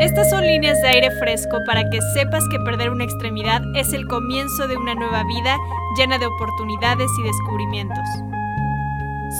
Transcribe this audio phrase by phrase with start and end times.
[0.00, 4.06] Estas son líneas de aire fresco para que sepas que perder una extremidad es el
[4.06, 5.58] comienzo de una nueva vida
[5.94, 8.08] llena de oportunidades y descubrimientos.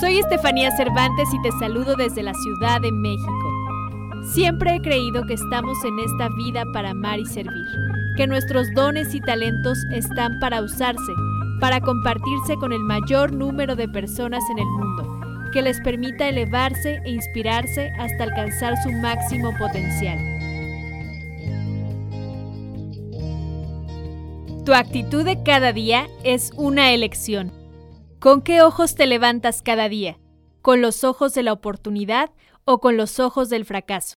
[0.01, 4.33] Soy Estefanía Cervantes y te saludo desde la Ciudad de México.
[4.35, 7.67] Siempre he creído que estamos en esta vida para amar y servir,
[8.19, 11.13] que nuestros dones y talentos están para usarse,
[11.59, 17.01] para compartirse con el mayor número de personas en el mundo, que les permita elevarse
[17.07, 20.40] e inspirarse hasta alcanzar su máximo potencial.
[24.71, 27.51] Tu actitud de cada día es una elección.
[28.21, 30.21] ¿Con qué ojos te levantas cada día?
[30.63, 32.31] ¿Con los ojos de la oportunidad
[32.65, 34.15] o con los ojos del fracaso?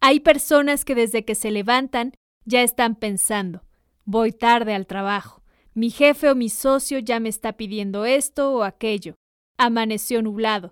[0.00, 2.12] Hay personas que desde que se levantan
[2.44, 3.64] ya están pensando,
[4.04, 5.42] voy tarde al trabajo,
[5.74, 9.16] mi jefe o mi socio ya me está pidiendo esto o aquello,
[9.58, 10.70] amaneció nublado.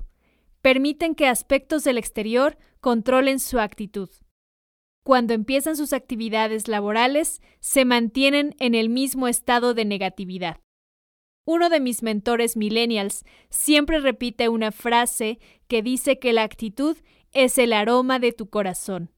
[0.62, 4.10] Permiten que aspectos del exterior controlen su actitud
[5.08, 10.60] cuando empiezan sus actividades laborales, se mantienen en el mismo estado de negatividad.
[11.46, 16.98] Uno de mis mentores millennials siempre repite una frase que dice que la actitud
[17.33, 19.10] es el aroma de tu corazón.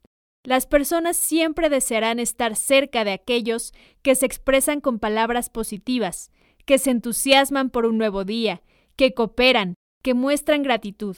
[0.45, 3.72] Las personas siempre desearán estar cerca de aquellos
[4.03, 6.31] que se expresan con palabras positivas,
[6.67, 8.62] que se entusiasman por un nuevo día,
[8.95, 11.17] que cooperan, que muestran gratitud,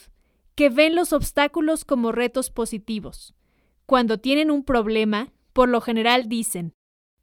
[0.55, 3.35] que ven los obstáculos como retos positivos.
[3.93, 6.73] Cuando tienen un problema, por lo general dicen,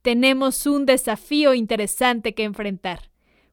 [0.03, 3.11] tenemos un desafío interesante que enfrentar.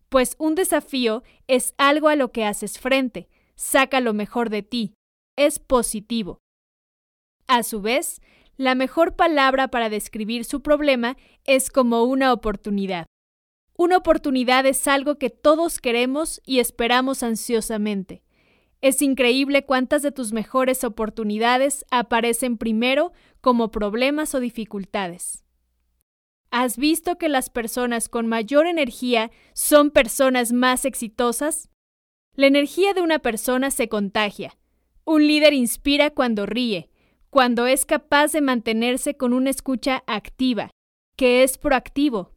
[0.08, 4.94] Pues un desafío es algo a lo que haces frente, saca lo mejor de ti,
[5.36, 6.38] es positivo.
[7.48, 8.22] A su vez,
[8.56, 13.08] la mejor palabra para describir su problema es como una oportunidad.
[13.76, 18.22] Una oportunidad es algo que todos queremos y esperamos ansiosamente.
[18.82, 23.12] Es increíble cuántas de tus mejores oportunidades aparecen primero
[23.42, 25.44] como problemas o dificultades.
[26.52, 31.70] ¿Has visto que las personas con mayor energía son personas más exitosas?
[32.34, 34.58] La energía de una persona se contagia.
[35.06, 36.90] Un líder inspira cuando ríe,
[37.30, 40.70] cuando es capaz de mantenerse con una escucha activa,
[41.16, 42.32] que es proactivo.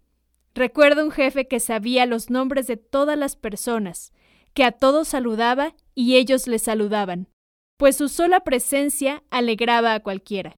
[0.54, 4.12] Recuerdo un jefe que sabía los nombres de todas las personas,
[4.54, 7.28] que a todos saludaba y ellos le saludaban,
[7.77, 10.56] pues su sola presencia alegraba a cualquiera.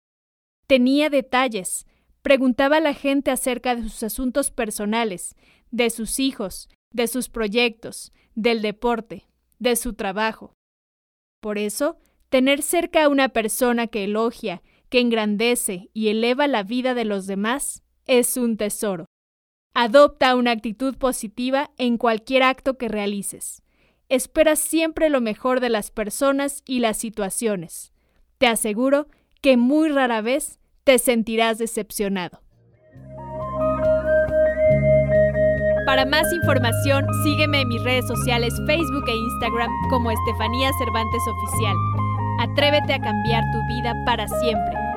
[0.69, 1.85] Tenía detalles,
[2.23, 5.35] preguntaba a la gente acerca de sus asuntos personales,
[5.73, 9.27] de sus hijos, de sus proyectos, del deporte,
[9.59, 10.55] de su trabajo.
[11.41, 11.99] Por eso,
[12.29, 17.27] tener cerca a una persona que elogia, que engrandece y eleva la vida de los
[17.27, 19.07] demás es un tesoro.
[19.75, 23.65] Adopta una actitud positiva en cualquier acto que realices.
[24.12, 27.95] Espera siempre lo mejor de las personas y las situaciones.
[28.37, 29.06] Te aseguro
[29.41, 32.43] que muy rara vez te sentirás decepcionado.
[35.87, 41.77] Para más información, sígueme en mis redes sociales Facebook e Instagram como Estefanía Cervantes Oficial.
[42.41, 44.92] Atrévete a cambiar tu vida para siempre.